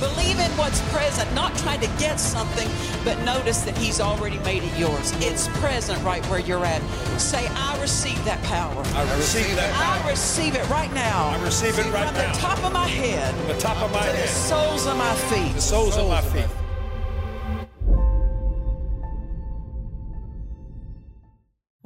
[0.00, 2.68] Believe in what's present, not trying to get something,
[3.04, 5.12] but notice that He's already made it yours.
[5.18, 6.82] It's present right where you're at.
[7.18, 8.82] Say, I receive that power.
[8.94, 10.04] I receive that power.
[10.06, 11.28] I receive it right now.
[11.28, 12.32] I receive it right From now.
[12.32, 14.96] the top of my head From the top of my head to the soles of
[14.96, 15.54] my feet.
[15.54, 16.46] The soles of my feet.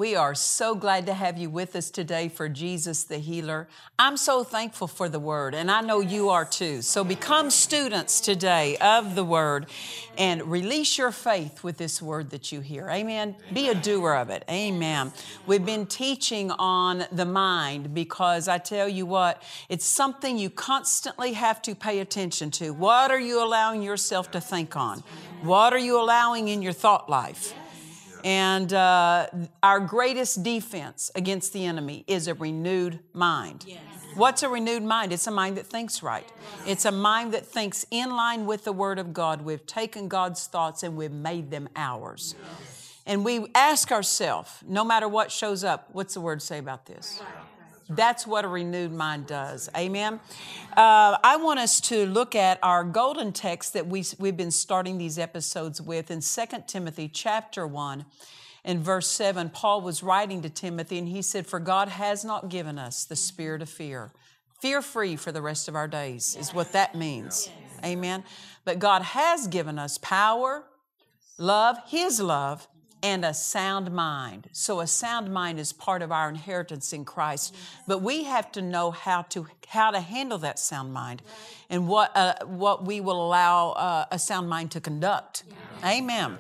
[0.03, 3.69] We are so glad to have you with us today for Jesus the Healer.
[4.01, 6.83] I'm so thankful for the Word, and I know you are too.
[6.83, 9.67] So become students today of the Word
[10.19, 12.91] and release your faith with this Word that you hear.
[12.91, 13.37] Amen.
[13.53, 14.43] Be a doer of it.
[14.51, 15.13] Amen.
[15.47, 21.35] We've been teaching on the mind because I tell you what, it's something you constantly
[21.35, 22.73] have to pay attention to.
[22.73, 25.05] What are you allowing yourself to think on?
[25.43, 27.55] What are you allowing in your thought life?
[28.25, 29.27] And uh,
[29.63, 33.65] our greatest defense against the enemy is a renewed mind.
[34.15, 35.13] What's a renewed mind?
[35.13, 36.29] It's a mind that thinks right.
[36.67, 39.43] It's a mind that thinks in line with the Word of God.
[39.43, 42.35] We've taken God's thoughts and we've made them ours.
[43.07, 47.21] And we ask ourselves, no matter what shows up, what's the Word say about this?
[47.97, 49.69] That's what a renewed mind does.
[49.77, 50.21] Amen.
[50.77, 54.99] Uh, I want us to look at our golden text that we, we've been starting
[54.99, 58.05] these episodes with in 2 Timothy chapter 1
[58.65, 59.51] and verse 7.
[59.51, 63.17] Paul was writing to Timothy and he said, For God has not given us the
[63.17, 64.13] spirit of fear.
[64.61, 67.51] Fear free for the rest of our days is what that means.
[67.85, 68.23] Amen.
[68.65, 70.65] But God has given us power,
[71.37, 72.69] love, His love,
[73.03, 74.49] and a sound mind.
[74.53, 77.55] So a sound mind is part of our inheritance in Christ.
[77.87, 81.23] But we have to know how to how to handle that sound mind,
[81.71, 85.45] and what uh, what we will allow uh, a sound mind to conduct.
[85.85, 86.39] Amen.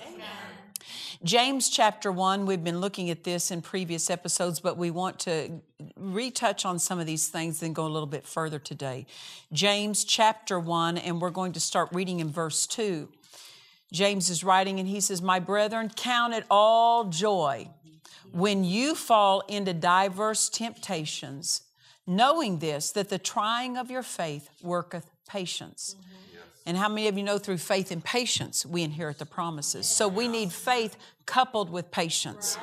[1.25, 5.61] James chapter 1, we've been looking at this in previous episodes, but we want to
[5.97, 9.07] retouch on some of these things and go a little bit further today.
[9.53, 13.09] James chapter 1, and we're going to start reading in verse 2.
[13.93, 17.69] James is writing and he says, My brethren, count it all joy
[18.33, 21.63] when you fall into diverse temptations,
[22.07, 25.95] knowing this, that the trying of your faith worketh patience.
[26.65, 29.87] And how many of you know through faith and patience we inherit the promises?
[29.87, 32.57] So we need faith coupled with patience.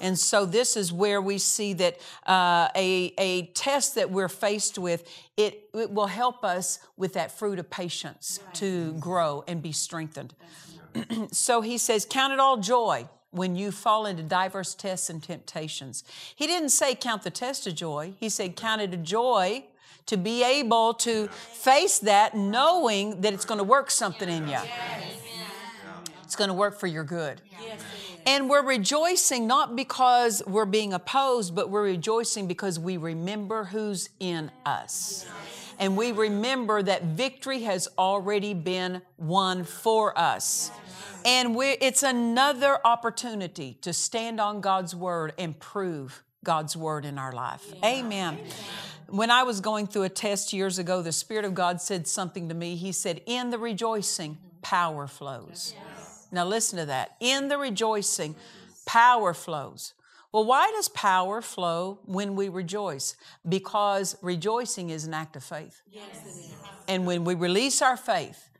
[0.00, 4.78] And so this is where we see that uh, a, a test that we're faced
[4.78, 9.72] with, it, it will help us with that fruit of patience to grow and be
[9.72, 10.34] strengthened.
[11.30, 16.04] so he says, Count it all joy when you fall into diverse tests and temptations.
[16.34, 19.64] He didn't say count the test a joy, he said count it a joy
[20.06, 24.58] to be able to face that knowing that it's going to work something in you.
[26.22, 27.40] It's going to work for your good.
[28.26, 34.08] And we're rejoicing not because we're being opposed, but we're rejoicing because we remember who's
[34.18, 35.26] in us.
[35.78, 40.70] And we remember that victory has already been won for us.
[41.24, 47.32] And it's another opportunity to stand on God's word and prove God's word in our
[47.32, 47.64] life.
[47.82, 48.38] Amen.
[49.08, 52.48] When I was going through a test years ago, the Spirit of God said something
[52.48, 52.76] to me.
[52.76, 55.74] He said, In the rejoicing, power flows.
[56.34, 57.16] Now, listen to that.
[57.20, 58.34] In the rejoicing,
[58.86, 59.94] power flows.
[60.32, 63.16] Well, why does power flow when we rejoice?
[63.48, 65.80] Because rejoicing is an act of faith.
[66.88, 68.50] And when we release our faith,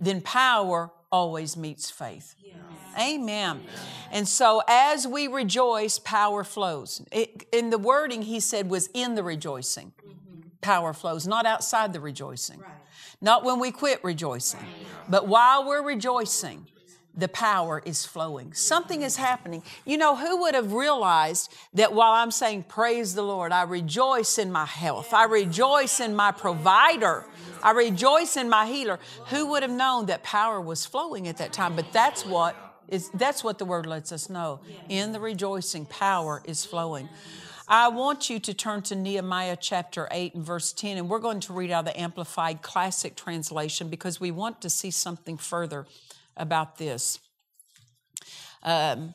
[0.00, 2.34] then power always meets faith.
[2.98, 3.62] Amen.
[4.10, 7.00] And so as we rejoice, power flows.
[7.12, 9.92] It, in the wording, he said, was in the rejoicing.
[10.04, 10.40] Mm-hmm.
[10.60, 12.60] Power flows, not outside the rejoicing.
[13.20, 14.66] Not when we quit rejoicing.
[15.08, 16.66] But while we're rejoicing,
[17.14, 18.52] the power is flowing.
[18.52, 19.62] Something is happening.
[19.84, 24.38] You know, who would have realized that while I'm saying, Praise the Lord, I rejoice
[24.38, 27.24] in my health, I rejoice in my provider,
[27.62, 28.98] I rejoice in my healer.
[29.26, 31.76] Who would have known that power was flowing at that time?
[31.76, 32.56] But that's what
[32.88, 34.60] is that's what the word lets us know.
[34.88, 37.08] In the rejoicing, power is flowing.
[37.72, 41.38] I want you to turn to Nehemiah chapter 8 and verse 10, and we're going
[41.38, 45.86] to read out the Amplified Classic Translation because we want to see something further
[46.40, 47.20] about this.
[48.62, 49.14] Um,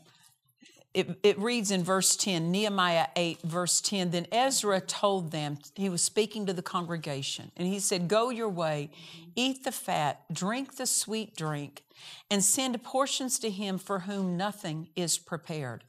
[0.94, 4.12] it, it reads in verse 10, Nehemiah 8, verse 10.
[4.12, 8.48] Then Ezra told them, he was speaking to the congregation, and he said, Go your
[8.48, 8.92] way,
[9.36, 11.84] eat the fat, drink the sweet drink,
[12.32, 15.84] and send portions to him for whom nothing is prepared.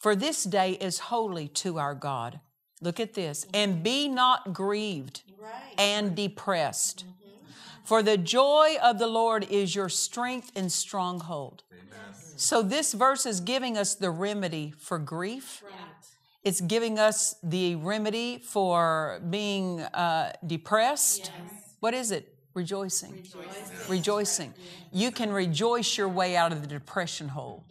[0.00, 2.40] For this day is holy to our God.
[2.80, 3.46] Look at this.
[3.54, 5.22] And be not grieved
[5.78, 7.04] and depressed.
[7.90, 11.64] For the joy of the Lord is your strength and stronghold.
[12.36, 15.60] So this verse is giving us the remedy for grief.
[15.64, 15.74] Right.
[16.44, 21.32] It's giving us the remedy for being uh, depressed.
[21.34, 21.74] Yes.
[21.80, 22.32] What is it?
[22.52, 23.12] Rejoicing.
[23.12, 23.88] Rejoicing.
[23.88, 24.54] Rejoicing.
[24.92, 27.64] You can rejoice your way out of the depression hole.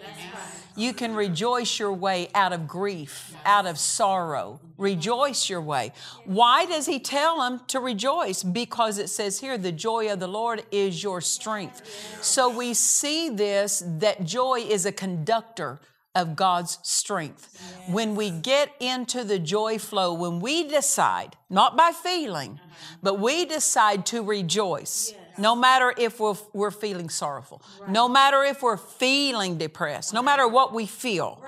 [0.77, 4.61] You can rejoice your way out of grief, out of sorrow.
[4.77, 5.91] Rejoice your way.
[6.23, 8.41] Why does he tell them to rejoice?
[8.41, 11.81] Because it says here, the joy of the Lord is your strength.
[12.23, 15.81] So we see this that joy is a conductor
[16.15, 17.61] of God's strength.
[17.87, 22.95] When we get into the joy flow, when we decide, not by feeling, uh-huh.
[23.03, 28.61] but we decide to rejoice, no matter if we're, we're feeling sorrowful, no matter if
[28.61, 31.41] we're feeling depressed, no matter what we feel.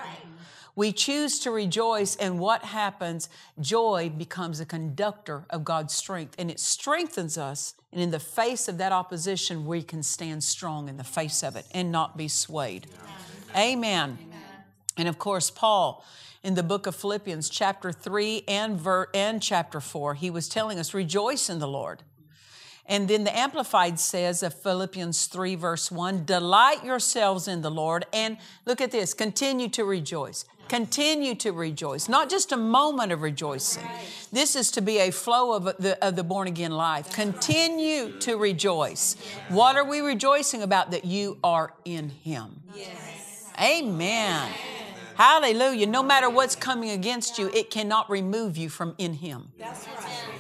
[0.74, 3.28] We choose to rejoice, and what happens?
[3.60, 7.76] Joy becomes a conductor of God's strength, and it strengthens us.
[7.92, 11.58] And in the face of that opposition, we can stand strong in the face of
[11.58, 12.88] it and not be swayed.
[13.54, 14.18] Amen.
[14.98, 16.04] And of course, Paul
[16.44, 20.80] in the book of Philippians, chapter 3 and, ver- and chapter 4, he was telling
[20.80, 22.04] us, rejoice in the Lord.
[22.88, 28.06] And then the Amplified says of Philippians 3, verse 1, delight yourselves in the Lord.
[28.12, 30.46] And look at this, continue to rejoice.
[30.68, 33.86] Continue to rejoice, not just a moment of rejoicing.
[34.32, 37.12] This is to be a flow of the, of the born again life.
[37.12, 39.18] Continue to rejoice.
[39.50, 40.92] What are we rejoicing about?
[40.92, 42.62] That you are in Him.
[43.60, 44.50] Amen.
[45.16, 45.88] Hallelujah.
[45.88, 49.52] No matter what's coming against you, it cannot remove you from in Him.
[49.58, 50.32] That's right.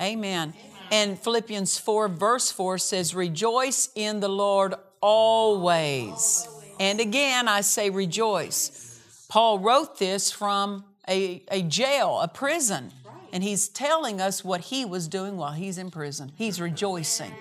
[0.00, 0.54] Amen.
[0.90, 6.48] And Philippians 4, verse 4 says, Rejoice in the Lord always.
[6.80, 9.00] And again, I say rejoice.
[9.28, 12.92] Paul wrote this from a, a jail, a prison,
[13.32, 16.32] and he's telling us what he was doing while he's in prison.
[16.36, 17.32] He's rejoicing.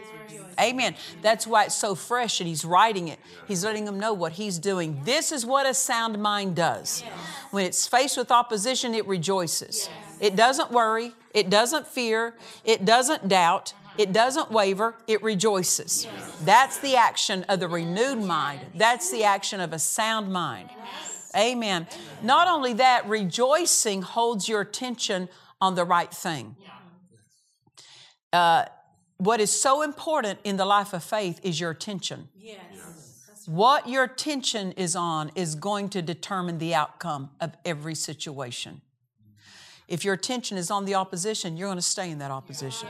[0.59, 0.95] Amen.
[1.21, 3.19] That's why it's so fresh and he's writing it.
[3.47, 5.01] He's letting them know what he's doing.
[5.03, 7.03] This is what a sound mind does.
[7.51, 9.89] When it's faced with opposition, it rejoices.
[10.19, 12.33] It doesn't worry, it doesn't fear,
[12.63, 16.07] it doesn't doubt, it doesn't waver, it rejoices.
[16.43, 18.61] That's the action of the renewed mind.
[18.75, 20.69] That's the action of a sound mind.
[21.35, 21.87] Amen.
[22.23, 25.29] Not only that, rejoicing holds your attention
[25.61, 26.55] on the right thing.
[28.33, 28.65] Uh,
[29.17, 32.29] what is so important in the life of faith is your attention.
[32.37, 32.57] Yes.
[33.47, 38.81] What your attention is on is going to determine the outcome of every situation.
[39.87, 42.89] If your attention is on the opposition, you're going to stay in that opposition.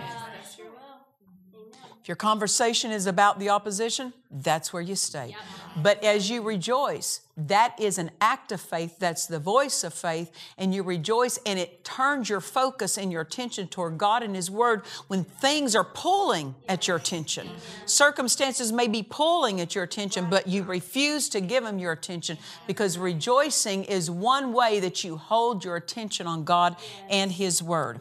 [2.01, 5.35] If your conversation is about the opposition, that's where you stay.
[5.77, 8.97] But as you rejoice, that is an act of faith.
[8.97, 10.31] That's the voice of faith.
[10.57, 14.49] And you rejoice, and it turns your focus and your attention toward God and His
[14.49, 17.47] Word when things are pulling at your attention.
[17.85, 22.39] Circumstances may be pulling at your attention, but you refuse to give them your attention
[22.65, 26.75] because rejoicing is one way that you hold your attention on God
[27.07, 27.99] and His Word.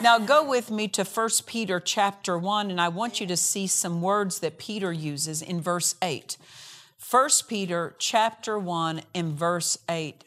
[0.00, 3.66] Now, go with me to 1 Peter chapter 1, and I want you to see
[3.66, 6.38] some words that Peter uses in verse 8.
[7.10, 10.22] 1 Peter chapter 1 and verse 8.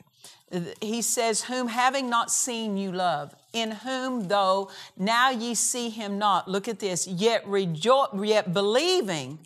[0.82, 6.18] He says, Whom having not seen you love, in whom though now ye see him
[6.18, 6.50] not.
[6.50, 9.40] Look at this, yet rejoice, yet believing,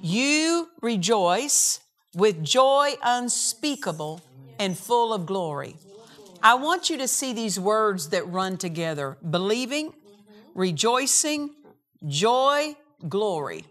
[0.00, 1.80] you rejoice
[2.14, 4.22] with joy unspeakable
[4.58, 5.76] and full of glory.
[6.42, 9.92] I want you to see these words that run together believing,
[10.54, 11.50] rejoicing,
[12.08, 12.76] joy,
[13.08, 13.66] glory.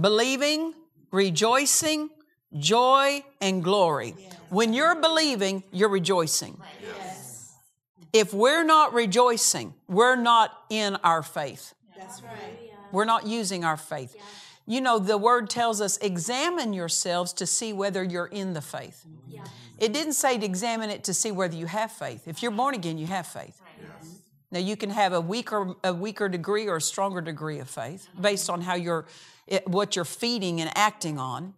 [0.00, 0.74] Believing,
[1.10, 2.10] rejoicing,
[2.58, 4.14] joy, and glory.
[4.50, 6.60] When you're believing, you're rejoicing.
[6.82, 7.54] Yes.
[8.12, 11.74] If we're not rejoicing, we're not in our faith.
[11.96, 12.32] That's right.
[12.90, 14.16] We're not using our faith.
[14.66, 19.04] You know, the word tells us examine yourselves to see whether you're in the faith.
[19.78, 22.26] It didn't say to examine it to see whether you have faith.
[22.26, 23.60] If you're born again, you have faith.
[24.50, 28.08] Now you can have a weaker a weaker degree or a stronger degree of faith
[28.20, 28.74] based on how
[29.64, 31.54] what you're feeding and acting on.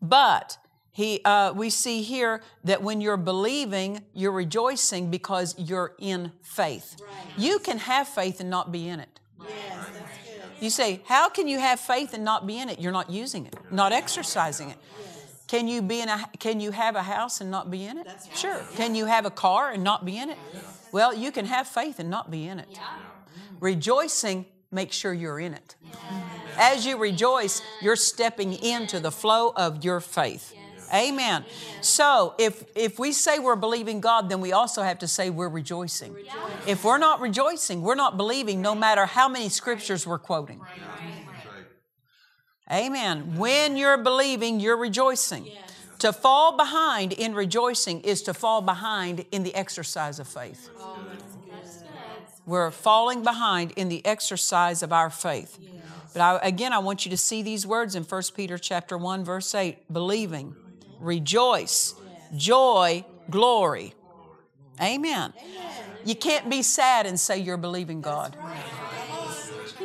[0.00, 0.58] But
[0.92, 6.96] he, uh, we see here that when you're believing, you're rejoicing because you're in faith.
[7.00, 7.12] Right.
[7.36, 9.20] You can have faith and not be in it.
[9.46, 9.86] Yes,
[10.60, 12.80] you say, How can you have faith and not be in it?
[12.80, 14.78] You're not using it, not exercising it.
[15.46, 18.08] Can you be in a can you have a house and not be in it?
[18.34, 18.60] Sure.
[18.74, 20.38] Can you have a car and not be in it?
[20.92, 22.68] Well, you can have faith and not be in it.
[23.60, 25.76] Rejoicing, make sure you're in it.
[26.58, 30.54] As you rejoice, you're stepping into the flow of your faith.
[30.94, 31.44] Amen.
[31.80, 35.48] So if if we say we're believing God, then we also have to say we're
[35.48, 36.14] rejoicing.
[36.66, 40.60] If we're not rejoicing, we're not believing no matter how many scriptures we're quoting.
[42.70, 43.36] Amen.
[43.36, 45.48] When you're believing, you're rejoicing.
[46.00, 50.68] To fall behind in rejoicing is to fall behind in the exercise of faith.
[52.44, 55.58] We're falling behind in the exercise of our faith.
[56.16, 59.22] But I, again, I want you to see these words in 1 Peter chapter 1
[59.22, 60.56] verse 8, believing,
[60.98, 61.94] rejoice,
[62.34, 63.92] joy, glory.
[64.80, 65.34] Amen.
[66.06, 68.34] You can't be sad and say you're believing God.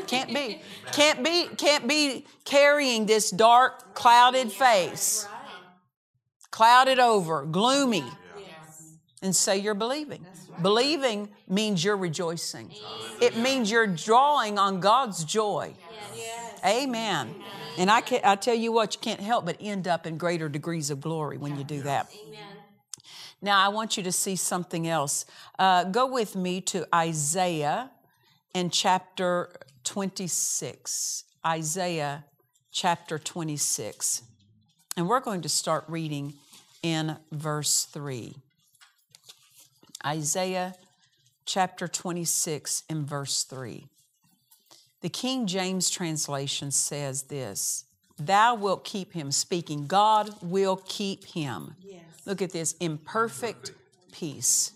[0.08, 0.62] Can't be.
[0.94, 5.28] Can't be can't be carrying this dark clouded face.
[6.50, 8.06] Clouded over, gloomy.
[9.22, 10.26] And say you're believing.
[10.62, 12.72] Believing means you're rejoicing.
[13.22, 15.74] It means you're drawing on God's joy.
[16.66, 17.36] Amen.
[17.78, 20.50] And I, can, I tell you what, you can't help but end up in greater
[20.50, 22.12] degrees of glory when you do that.
[23.42, 25.26] Now, I want you to see something else.
[25.58, 27.90] Uh, go with me to Isaiah
[28.54, 29.52] and chapter
[29.84, 31.24] 26.
[31.46, 32.26] Isaiah
[32.72, 34.22] chapter 26.
[34.96, 36.34] And we're going to start reading
[36.84, 38.36] in verse 3.
[40.06, 40.76] Isaiah
[41.46, 43.88] chapter 26 and verse 3.
[45.02, 47.86] The King James translation says this
[48.18, 51.76] Thou wilt keep him, speaking, God will keep him.
[51.82, 52.04] Yes.
[52.26, 53.72] Look at this in perfect
[54.12, 54.72] peace,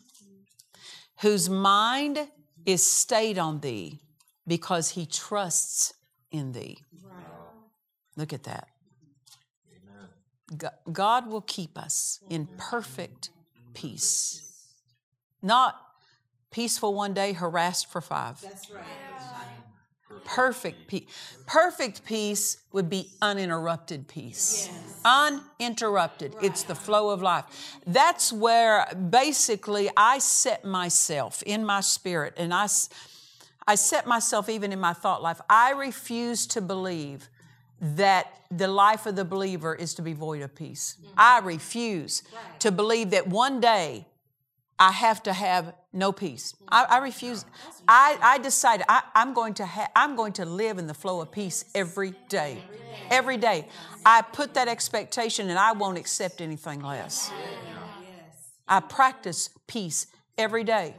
[1.22, 2.28] whose mind
[2.66, 4.00] is stayed on thee
[4.48, 5.94] because he trusts
[6.32, 6.80] in thee.
[7.04, 7.24] Right.
[8.16, 8.68] Look at that.
[10.92, 13.30] God will keep us in perfect
[13.74, 14.45] peace.
[15.46, 15.80] Not
[16.50, 18.42] peaceful one day, harassed for five.
[18.42, 18.84] That's right.
[20.24, 21.06] Perfect peace.
[21.46, 24.72] Perfect peace would be uninterrupted peace.
[24.72, 25.42] Yes.
[25.60, 26.34] Uninterrupted.
[26.34, 26.46] Right.
[26.46, 27.46] It's the flow of life.
[27.86, 32.68] That's where basically I set myself in my spirit and I,
[33.68, 35.40] I set myself even in my thought life.
[35.48, 37.30] I refuse to believe
[37.80, 40.98] that the life of the believer is to be void of peace.
[41.00, 41.14] Mm-hmm.
[41.20, 42.60] I refuse right.
[42.62, 44.08] to believe that one day
[44.78, 46.54] I have to have no peace.
[46.70, 47.46] I, I refuse.
[47.88, 51.22] I, I decided I, am going to ha- I'm going to live in the flow
[51.22, 52.62] of peace every day.
[53.10, 53.70] Every day.
[54.06, 57.32] I put that expectation and I won't accept anything less.
[58.68, 60.96] I practice peace every day.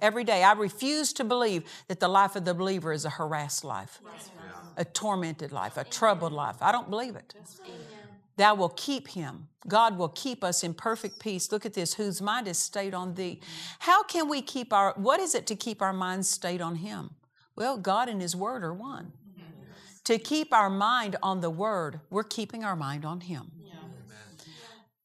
[0.00, 0.42] Every day.
[0.42, 4.00] I refuse to believe that the life of the believer is a harassed life,
[4.78, 6.56] a tormented life, a troubled life.
[6.62, 7.34] I don't believe it.
[8.40, 9.48] Thou will keep him.
[9.68, 11.52] God will keep us in perfect peace.
[11.52, 13.38] Look at this, whose mind is stayed on thee.
[13.80, 17.10] How can we keep our, what is it to keep our minds stayed on him?
[17.54, 19.12] Well, God and his word are one.
[20.04, 23.50] To keep our mind on the word, we're keeping our mind on him.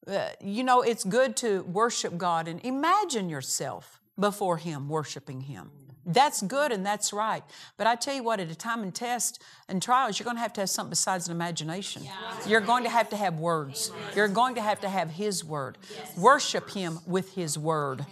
[0.08, 5.72] Uh, you know, it's good to worship God and imagine yourself before him, worshiping him.
[6.06, 7.44] That's good and that's right.
[7.78, 10.42] But I tell you what, at a time and test and trials, you're going to
[10.42, 12.04] have to have something besides an imagination.
[12.48, 13.92] You're going to have to have words.
[14.16, 15.78] You're going to have to have His Word.
[15.96, 16.18] Yes.
[16.18, 18.06] Worship Him with His Word.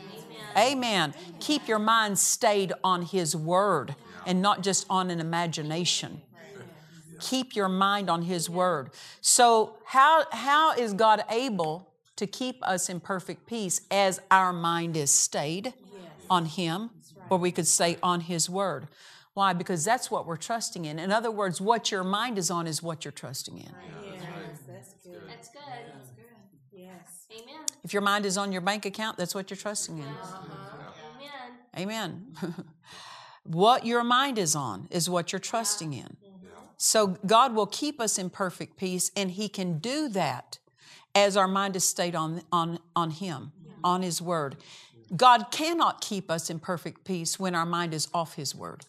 [0.58, 0.74] Amen.
[0.74, 1.14] Amen.
[1.40, 3.96] Keep your mind stayed on His Word
[4.26, 6.22] and not just on an imagination.
[7.20, 8.90] Keep your mind on His Word.
[9.22, 14.98] So, how, how is God able to keep us in perfect peace as our mind
[14.98, 15.74] is stayed
[16.30, 16.90] on Him?
[17.34, 18.88] Or we could say on His Word.
[19.34, 19.54] Why?
[19.54, 21.00] Because that's what we're trusting in.
[21.00, 23.66] In other words, what your mind is on is what you're trusting in.
[23.66, 24.14] Right.
[24.14, 25.22] Yes, that's good.
[25.28, 25.62] That's good.
[25.66, 26.26] That's good.
[26.72, 27.26] Yes.
[27.32, 27.66] Amen.
[27.84, 30.06] If your mind is on your bank account, that's what you're trusting in.
[30.06, 30.44] Uh-huh.
[31.76, 32.28] Amen.
[32.40, 32.56] Amen.
[33.44, 36.18] what your mind is on is what you're trusting in.
[36.78, 40.60] So God will keep us in perfect peace, and He can do that
[41.16, 44.58] as our mind is stayed on, on, on Him, on His Word.
[45.16, 48.86] God cannot keep us in perfect peace when our mind is off His Word.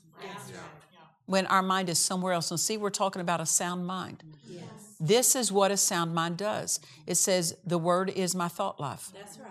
[1.27, 2.51] When our mind is somewhere else.
[2.51, 4.23] And see, we're talking about a sound mind.
[4.49, 4.63] Yes.
[5.01, 6.81] This is what a sound mind does.
[7.07, 9.11] It says, The Word is my thought life.
[9.15, 9.49] That's right.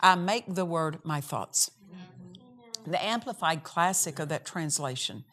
[0.00, 1.70] I make the Word my thoughts.
[1.92, 2.90] Mm-hmm.
[2.90, 5.24] The Amplified Classic of that translation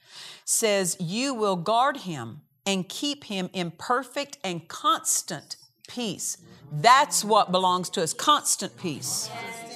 [0.45, 6.37] says, You will guard him and keep him in perfect and constant peace.
[6.71, 9.29] That's what belongs to us constant peace.
[9.33, 9.72] Yes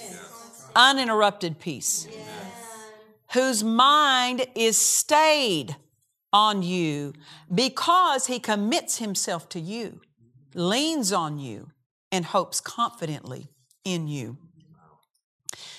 [0.77, 2.27] uninterrupted peace, yes.
[3.33, 5.75] whose mind is stayed
[6.31, 7.13] on you
[7.53, 10.01] because he commits himself to you,
[10.53, 11.71] leans on you,
[12.11, 13.47] and hopes confidently
[13.83, 14.37] in you.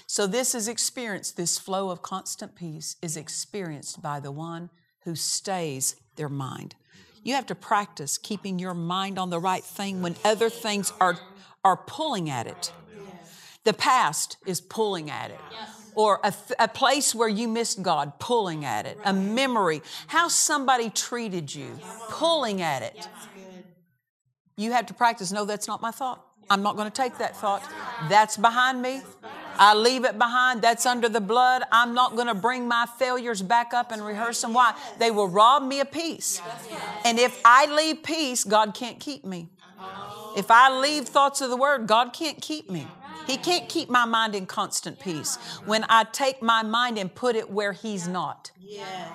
[0.06, 4.70] So, this is experienced, this flow of constant peace is experienced by the one
[5.04, 6.74] who stays their mind.
[7.22, 11.18] You have to practice keeping your mind on the right thing when other things are,
[11.62, 12.72] are pulling at it.
[13.68, 15.40] The past is pulling at it.
[15.94, 18.98] Or a, a place where you missed God, pulling at it.
[19.04, 23.06] A memory, how somebody treated you, pulling at it.
[24.56, 25.32] You have to practice.
[25.32, 26.24] No, that's not my thought.
[26.48, 27.62] I'm not going to take that thought.
[28.08, 29.02] That's behind me.
[29.58, 30.62] I leave it behind.
[30.62, 31.62] That's under the blood.
[31.70, 34.54] I'm not going to bring my failures back up and rehearse them.
[34.54, 34.74] Why?
[34.98, 36.40] They will rob me of peace.
[37.04, 39.50] And if I leave peace, God can't keep me.
[40.38, 42.86] If I leave thoughts of the word, God can't keep me.
[43.28, 47.36] He can't keep my mind in constant peace when I take my mind and put
[47.36, 48.50] it where He's not.
[48.60, 49.10] Yes.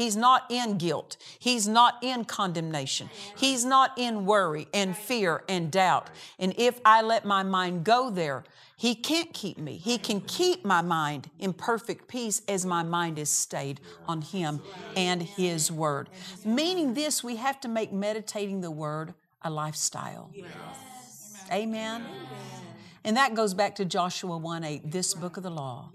[0.00, 1.18] He's not in guilt.
[1.38, 3.10] He's not in condemnation.
[3.36, 6.08] He's not in worry and fear and doubt.
[6.38, 8.44] And if I let my mind go there,
[8.78, 9.76] He can't keep me.
[9.76, 14.62] He can keep my mind in perfect peace as my mind is stayed on Him
[14.96, 16.08] and His Word.
[16.46, 19.12] Meaning this, we have to make meditating the Word
[19.42, 20.30] a lifestyle.
[20.32, 22.06] Yes, Amen.
[23.04, 25.90] And that goes back to Joshua 1 8, this book of the law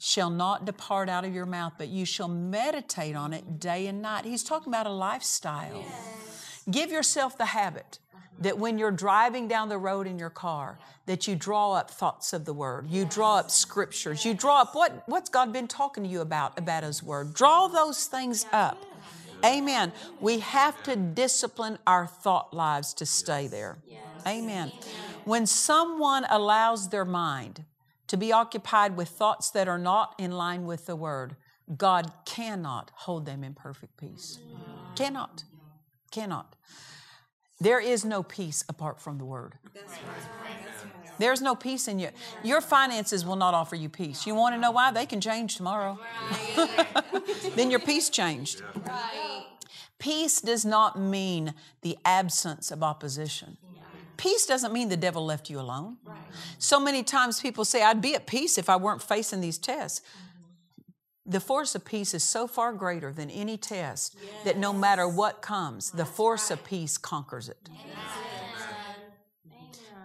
[0.00, 4.00] shall not depart out of your mouth, but you shall meditate on it day and
[4.00, 4.24] night.
[4.24, 5.84] He's talking about a lifestyle.
[5.84, 6.62] Yes.
[6.70, 7.98] Give yourself the habit
[8.40, 12.32] that when you're driving down the road in your car, that you draw up thoughts
[12.32, 12.86] of the word.
[12.88, 14.24] You draw up scriptures.
[14.24, 17.34] You draw up what, what's God been talking to you about, about His word.
[17.34, 18.78] Draw those things up.
[19.44, 19.92] Amen.
[20.20, 23.78] We have to discipline our thought lives to stay there.
[24.26, 24.72] Amen.
[25.24, 27.64] When someone allows their mind
[28.08, 31.36] to be occupied with thoughts that are not in line with the Word,
[31.76, 34.38] God cannot hold them in perfect peace.
[34.96, 35.44] Cannot.
[36.10, 36.56] Cannot.
[37.60, 39.58] There is no peace apart from the Word.
[41.18, 42.10] There's no peace in you.
[42.42, 44.26] Your finances will not offer you peace.
[44.26, 44.90] You want to know why?
[44.92, 45.98] They can change tomorrow.
[47.56, 48.62] then your peace changed.
[49.98, 53.56] Peace does not mean the absence of opposition.
[54.16, 55.96] Peace doesn't mean the devil left you alone.
[56.58, 60.02] So many times people say, I'd be at peace if I weren't facing these tests.
[61.24, 65.42] The force of peace is so far greater than any test that no matter what
[65.42, 67.68] comes, the force of peace conquers it.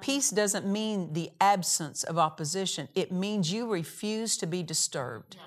[0.03, 5.37] Peace doesn't mean the absence of opposition, it means you refuse to be disturbed.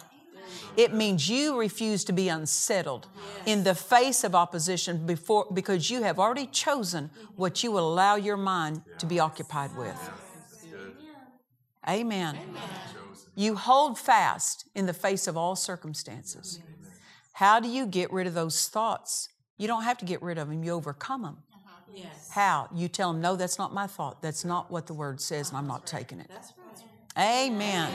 [0.78, 3.06] It means you refuse to be unsettled
[3.44, 8.16] in the face of opposition before, because you have already chosen what you will allow
[8.16, 10.10] your mind to be occupied with.
[11.86, 12.38] Amen.
[13.34, 16.60] You hold fast in the face of all circumstances.
[17.34, 19.28] How do you get rid of those thoughts?
[19.58, 21.36] You don't have to get rid of them, you overcome them.
[21.94, 22.30] Yes.
[22.30, 22.68] How?
[22.74, 24.22] You tell them, no, that's not my thought.
[24.22, 26.30] That's not what the word says, and I'm not taking it.
[27.18, 27.88] Amen.
[27.88, 27.92] Amen.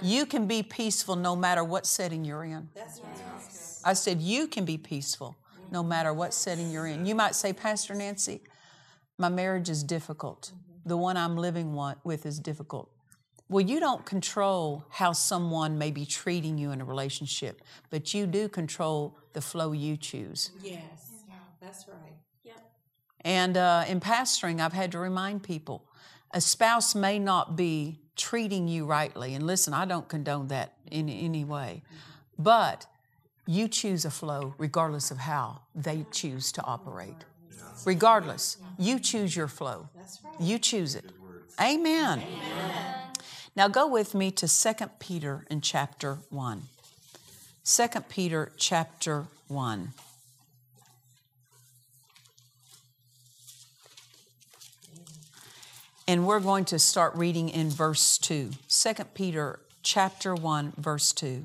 [0.00, 2.68] You can be peaceful no matter what setting you're in.
[2.74, 3.28] That's right.
[3.84, 5.36] I said, You can be peaceful
[5.70, 7.04] no matter what setting you're in.
[7.04, 8.42] You might say, Pastor Nancy,
[9.18, 10.52] my marriage is difficult.
[10.86, 12.90] The one I'm living with is difficult.
[13.50, 18.26] Well, you don't control how someone may be treating you in a relationship, but you
[18.26, 20.50] do control the flow you choose.
[20.62, 21.24] Yes,
[21.60, 22.12] that's right.
[23.22, 25.84] And uh, in pastoring, I've had to remind people
[26.32, 29.34] a spouse may not be treating you rightly.
[29.34, 31.82] And listen, I don't condone that in any way.
[32.38, 32.86] But
[33.46, 37.24] you choose a flow regardless of how they choose to operate.
[37.86, 39.88] Regardless, you choose your flow.
[40.38, 41.06] You choose it.
[41.60, 42.22] Amen.
[43.56, 46.62] Now go with me to 2 Peter in chapter 1.
[47.64, 49.92] 2 Peter chapter 1.
[56.08, 61.44] And we're going to start reading in verse 2 2 peter chapter 1 verse 2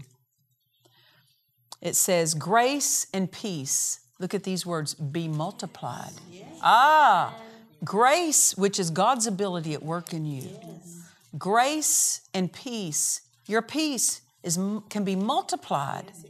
[1.81, 6.47] it says grace and peace look at these words be multiplied yes.
[6.63, 7.35] ah
[7.83, 11.11] grace which is god's ability at work in you yes.
[11.37, 14.57] grace and peace your peace is
[14.89, 16.25] can be multiplied yes,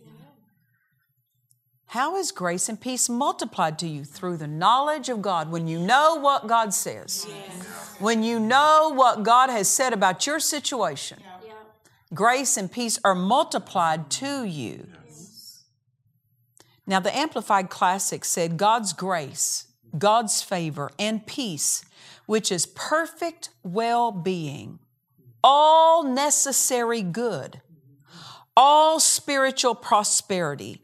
[1.93, 4.03] how is grace and peace multiplied to you?
[4.03, 5.51] Through the knowledge of God.
[5.51, 7.95] When you know what God says, yes.
[7.99, 11.53] when you know what God has said about your situation, yeah.
[12.11, 14.87] grace and peace are multiplied to you.
[15.05, 15.65] Yes.
[16.87, 21.85] Now, the Amplified Classic said God's grace, God's favor, and peace,
[22.25, 24.79] which is perfect well being,
[25.43, 27.61] all necessary good,
[28.57, 30.82] all spiritual prosperity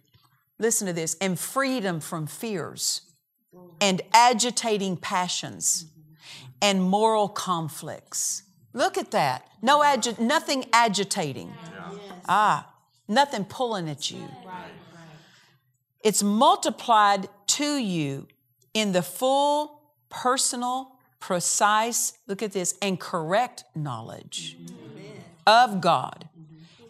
[0.59, 3.01] listen to this, and freedom from fears
[3.55, 3.67] mm-hmm.
[3.81, 6.49] and agitating passions mm-hmm.
[6.61, 8.43] and moral conflicts.
[8.73, 9.47] Look at that.
[9.61, 11.53] No agi- nothing agitating.
[12.27, 12.71] Ah,
[13.07, 14.29] nothing pulling at you.
[16.03, 18.27] It's multiplied to you
[18.73, 25.19] in the full, personal, precise, look at this, and correct knowledge mm-hmm.
[25.47, 26.28] of God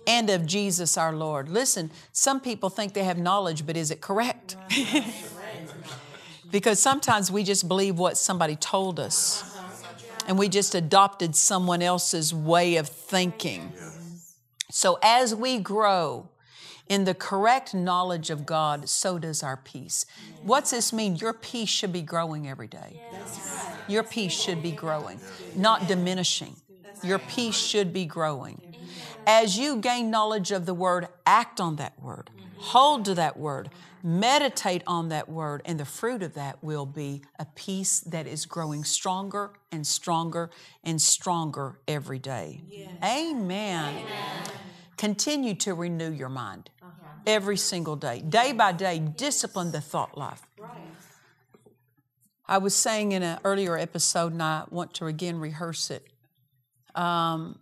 [0.09, 1.49] and of Jesus our Lord.
[1.49, 4.57] Listen, some people think they have knowledge, but is it correct?
[6.51, 9.43] because sometimes we just believe what somebody told us
[10.27, 13.71] and we just adopted someone else's way of thinking.
[14.71, 16.29] So as we grow,
[16.87, 20.07] in the correct knowledge of God, so does our peace.
[20.41, 21.17] What's this mean?
[21.17, 22.99] Your peace should be growing every day.
[23.87, 25.19] Your peace should be growing,
[25.55, 26.55] not diminishing.
[27.03, 28.68] Your peace should be growing.
[29.31, 33.69] As you gain knowledge of the Word, act on that Word, hold to that Word,
[34.01, 38.47] meditate on that Word, and the fruit of that will be a peace that is
[38.47, 40.49] growing stronger and stronger
[40.83, 42.63] and stronger every day.
[43.03, 43.97] Amen.
[43.97, 44.03] Amen.
[44.97, 46.71] Continue to renew your mind
[47.27, 50.41] every single day, day by day, discipline the thought life.
[52.47, 56.07] I was saying in an earlier episode, and I want to again rehearse it.
[56.95, 57.59] Um,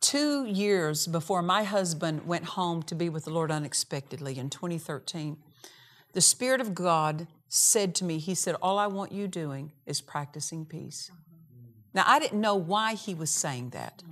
[0.00, 5.36] two years before my husband went home to be with the Lord unexpectedly in 2013,
[6.12, 10.00] the Spirit of God said to me, He said, All I want you doing is
[10.00, 11.10] practicing peace.
[11.92, 14.02] Now, I didn't know why He was saying that.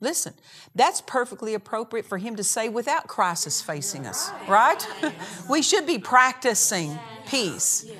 [0.00, 0.32] Listen,
[0.74, 4.86] that's perfectly appropriate for him to say without crisis facing us, right?
[5.50, 7.90] we should be practicing peace.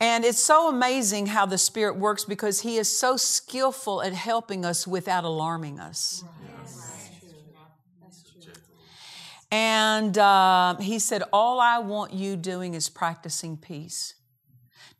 [0.00, 4.64] And it's so amazing how the Spirit works because He is so skillful at helping
[4.64, 6.24] us without alarming us.
[9.50, 14.14] And uh, He said, All I want you doing is practicing peace.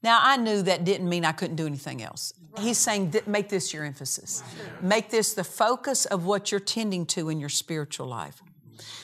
[0.03, 2.33] Now, I knew that didn't mean I couldn't do anything else.
[2.59, 4.43] He's saying, make this your emphasis.
[4.81, 8.43] Make this the focus of what you're tending to in your spiritual life.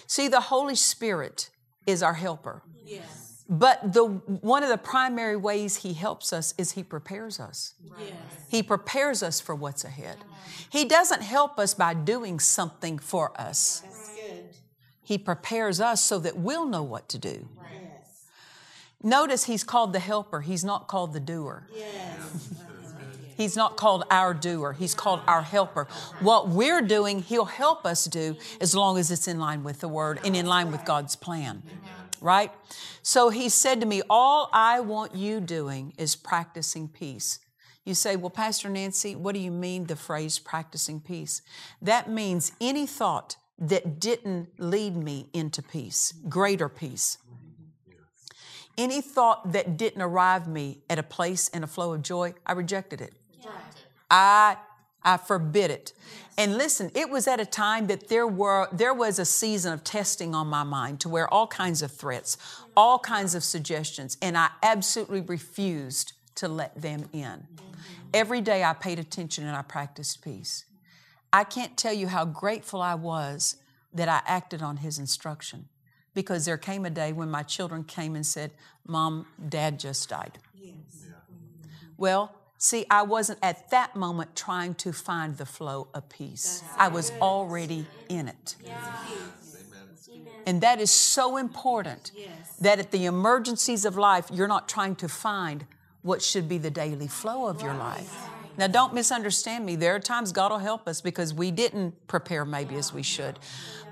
[0.07, 1.51] See, the Holy Spirit
[1.87, 2.63] is our helper.
[2.85, 3.24] Yes.
[3.59, 7.75] But the one of the primary ways he helps us is he prepares us.
[7.99, 8.12] Yes.
[8.49, 10.17] He prepares us for what's ahead.
[10.71, 13.85] He doesn't help us by doing something for us.
[15.03, 17.49] He prepares us so that we'll know what to do.
[17.57, 18.25] Yes.
[19.03, 21.69] Notice he's called the helper, he's not called the doer.
[21.73, 22.55] Yes.
[23.37, 25.88] He's not called our doer, He's called our helper.
[26.21, 29.88] What we're doing, He'll help us do as long as it's in line with the
[29.88, 31.64] Word and in line with God's plan.
[32.25, 32.51] Right?
[33.03, 37.39] So He said to me, All I want you doing is practicing peace.
[37.85, 41.43] You say, Well, Pastor Nancy, what do you mean the phrase practicing peace?
[41.83, 47.19] That means any thought that didn't lead me into peace, greater peace.
[48.79, 52.53] Any thought that didn't arrive me at a place and a flow of joy, I
[52.53, 53.13] rejected it.
[54.11, 54.57] I
[55.05, 55.93] I forbid it.
[56.37, 59.85] And listen, it was at a time that there were there was a season of
[59.85, 62.37] testing on my mind to where all kinds of threats,
[62.77, 67.47] all kinds of suggestions, and I absolutely refused to let them in.
[68.12, 70.64] Every day I paid attention and I practiced peace.
[71.33, 73.57] I can't tell you how grateful I was
[73.93, 75.69] that I acted on his instruction
[76.14, 78.53] because there came a day when my children came and said,
[78.87, 80.38] Mom, Dad just died.
[80.55, 80.75] Yes.
[81.97, 86.64] Well, See, I wasn't at that moment trying to find the flow of peace.
[86.79, 88.57] I was already in it.
[90.46, 92.11] And that is so important
[92.62, 95.66] that at the emergencies of life, you're not trying to find
[96.00, 98.31] what should be the daily flow of your life.
[98.57, 99.77] Now, don't misunderstand me.
[99.77, 103.38] There are times God will help us because we didn't prepare maybe as we should.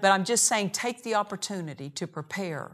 [0.00, 2.70] But I'm just saying, take the opportunity to prepare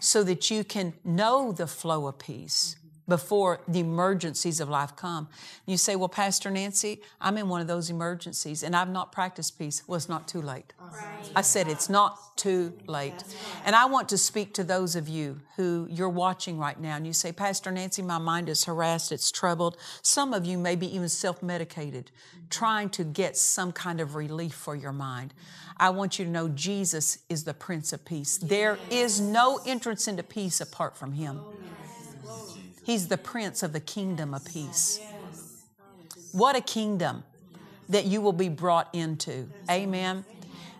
[0.00, 2.76] so that you can know the flow of peace
[3.08, 5.28] before the emergencies of life come.
[5.64, 9.58] You say, Well, Pastor Nancy, I'm in one of those emergencies and I've not practiced
[9.58, 9.82] peace.
[9.86, 10.72] Well, it's not too late.
[10.80, 11.30] Right.
[11.34, 13.12] I said, It's not too late.
[13.12, 13.36] Right.
[13.64, 17.06] And I want to speak to those of you who you're watching right now and
[17.06, 19.76] you say, Pastor Nancy, my mind is harassed, it's troubled.
[20.02, 22.10] Some of you may be even self medicated,
[22.50, 25.32] trying to get some kind of relief for your mind.
[25.78, 28.38] I want you to know Jesus is the Prince of Peace.
[28.38, 31.40] There is no entrance into peace apart from Him.
[31.42, 31.54] Oh,
[32.86, 35.00] He's the prince of the kingdom of peace.
[36.30, 37.24] What a kingdom
[37.88, 39.48] that you will be brought into.
[39.68, 40.24] Amen.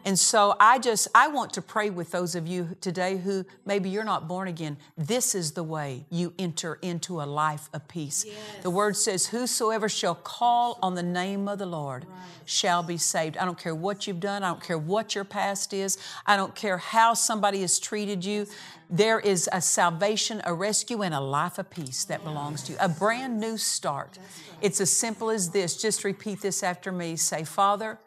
[0.07, 3.91] And so I just, I want to pray with those of you today who maybe
[3.91, 4.77] you're not born again.
[4.97, 8.25] This is the way you enter into a life of peace.
[8.25, 8.37] Yes.
[8.63, 12.19] The word says, Whosoever shall call on the name of the Lord right.
[12.45, 13.37] shall be saved.
[13.37, 16.55] I don't care what you've done, I don't care what your past is, I don't
[16.55, 18.47] care how somebody has treated you.
[18.89, 22.79] There is a salvation, a rescue, and a life of peace that belongs to you.
[22.81, 24.21] A brand new start.
[24.61, 25.77] It's as simple as this.
[25.77, 27.17] Just repeat this after me.
[27.17, 27.99] Say, Father,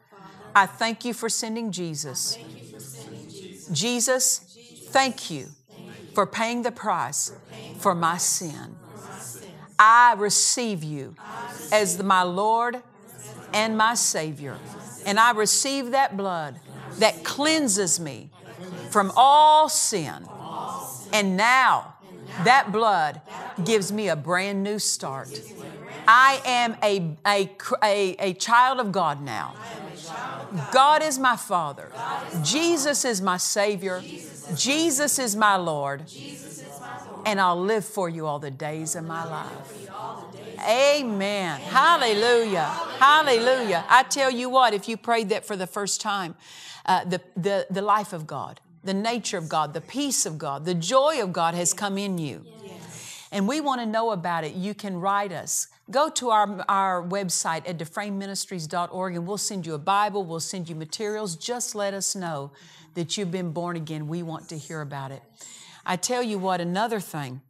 [0.56, 2.38] I thank you for sending Jesus.
[3.72, 4.40] Jesus,
[4.90, 5.48] thank you
[6.14, 7.32] for paying the price
[7.78, 8.76] for my sin.
[9.78, 11.16] I receive you
[11.72, 12.82] as my Lord
[13.54, 14.58] and my Savior.
[15.06, 16.60] And I receive that blood
[16.98, 18.30] that cleanses me
[18.90, 20.26] from all sin.
[21.14, 21.96] And now
[22.44, 23.22] that blood
[23.64, 25.30] gives me a brand new start.
[26.12, 27.52] I am a, a,
[27.84, 29.54] a, a child of God now.
[30.74, 31.92] God is my Father.
[32.42, 34.02] Jesus is my Savior.
[34.56, 36.06] Jesus is my Lord.
[37.28, 39.88] And I'll live for you all the days of my life.
[40.68, 41.62] Amen.
[41.62, 42.66] Hallelujah.
[42.98, 43.86] Hallelujah.
[43.88, 46.34] I tell you what, if you prayed that for the first time,
[46.88, 50.66] uh, the, the, the life of God, the nature of God, the peace of God,
[50.66, 52.48] the joy of God has come in you.
[53.32, 54.54] And we want to know about it.
[54.54, 59.74] You can write us go to our, our website at dufresneministries.org and we'll send you
[59.74, 61.36] a Bible, we'll send you materials.
[61.36, 62.52] Just let us know
[62.94, 64.08] that you've been born again.
[64.08, 65.22] We want to hear about it.
[65.86, 67.42] I tell you what, another thing,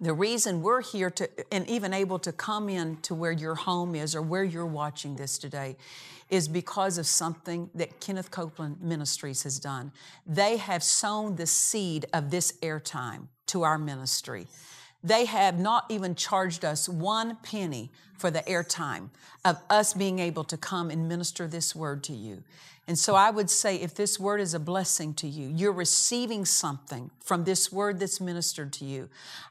[0.00, 3.94] the reason we're here to and even able to come in to where your home
[3.94, 5.76] is or where you're watching this today
[6.28, 9.92] is because of something that Kenneth Copeland Ministries has done.
[10.26, 14.48] They have sown the seed of this airtime to our ministry.
[15.06, 19.10] They have not even charged us one penny for the airtime
[19.44, 22.42] of us being able to come and minister this word to you.
[22.88, 26.44] And so I would say if this word is a blessing to you, you're receiving
[26.44, 29.08] something from this word that's ministered to you.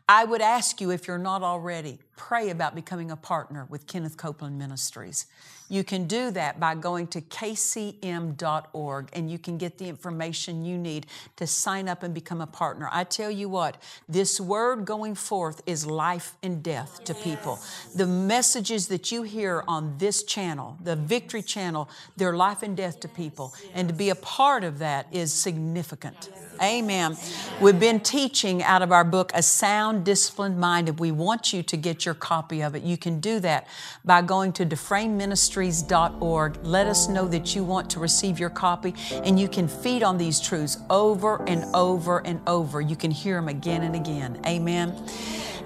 [0.08, 4.16] I would ask you, if you're not already, pray about becoming a partner with Kenneth
[4.16, 5.26] Copeland Ministries.
[5.68, 10.78] You can do that by going to kcm.org and you can get the information you
[10.78, 12.88] need to sign up and become a partner.
[12.92, 17.60] I tell you what, this word going forth is life and death to people.
[17.96, 18.06] The
[18.56, 23.08] messages that you hear on this channel, the Victory channel, they're life and death to
[23.10, 23.54] people.
[23.74, 26.30] And to be a part of that is significant.
[26.64, 27.18] Amen.
[27.60, 31.64] We've been teaching out of our book, A Sound Disciplined Mind, and we want you
[31.64, 32.84] to get your copy of it.
[32.84, 33.68] You can do that
[34.06, 36.58] by going to dufresneministries.org.
[36.64, 40.18] Let us know that you want to receive your copy, and you can feed on
[40.18, 42.80] these truths over and over and over.
[42.80, 44.40] You can hear them again and again.
[44.46, 44.96] Amen.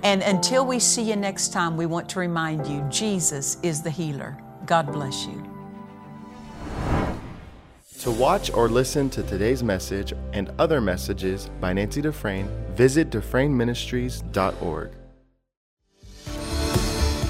[0.04, 3.90] And until we see you next time, we want to remind you Jesus is the
[3.90, 4.38] healer.
[4.66, 5.44] God bless you.
[8.02, 14.92] To watch or listen to today's message and other messages by Nancy Dufresne, visit DufresneMinistries.org.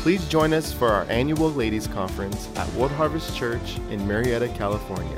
[0.04, 5.18] Please join us for our annual Ladies Conference at World Harvest Church in Murrieta, California,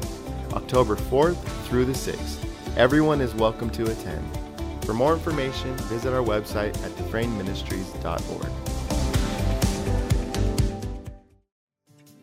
[0.54, 1.38] October 4th
[1.68, 2.46] through the 6th.
[2.78, 4.51] Everyone is welcome to attend.
[4.86, 8.72] For more information, visit our website at DufresneMinistries.org.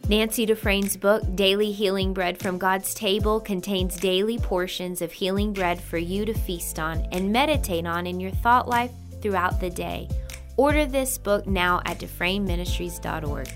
[0.09, 5.79] Nancy Dufresne's book, Daily Healing Bread from God's Table, contains daily portions of healing bread
[5.79, 8.90] for you to feast on and meditate on in your thought life
[9.21, 10.09] throughout the day.
[10.57, 13.49] Order this book now at DufresneMinistries.org.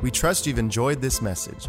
[0.00, 1.68] We trust you've enjoyed this message.